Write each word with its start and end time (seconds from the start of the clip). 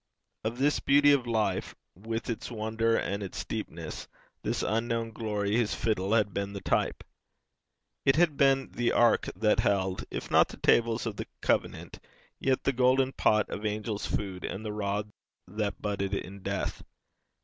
Of 0.43 0.57
this 0.57 0.79
beauty 0.79 1.11
of 1.11 1.27
life, 1.27 1.75
with 1.93 2.27
its 2.27 2.49
wonder 2.49 2.97
and 2.97 3.21
its 3.21 3.45
deepness, 3.45 4.07
this 4.41 4.63
unknown 4.63 5.11
glory, 5.11 5.55
his 5.55 5.75
fiddle 5.75 6.13
had 6.13 6.33
been 6.33 6.53
the 6.53 6.61
type. 6.61 7.03
It 8.03 8.15
had 8.15 8.35
been 8.35 8.71
the 8.71 8.93
ark 8.93 9.29
that 9.35 9.59
held, 9.59 10.05
if 10.09 10.31
not 10.31 10.47
the 10.47 10.57
tables 10.57 11.05
of 11.05 11.17
the 11.17 11.27
covenant, 11.41 11.99
yet 12.39 12.63
the 12.63 12.73
golden 12.73 13.11
pot 13.11 13.47
of 13.51 13.63
angel's 13.63 14.07
food, 14.07 14.43
and 14.43 14.65
the 14.65 14.73
rod 14.73 15.11
that 15.47 15.79
budded 15.79 16.15
in 16.15 16.39
death. 16.41 16.81